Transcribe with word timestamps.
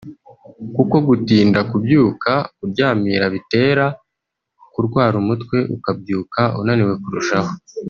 kuko 0.75 0.95
gutinda 1.07 1.59
kubyuka 1.69 2.31
(kuryamira) 2.57 3.25
bitera 3.33 3.85
kurwara 4.73 5.15
umutwe 5.23 5.57
ukabyuka 5.75 6.41
unaniwe 6.61 6.93
kurushaho 7.03 7.51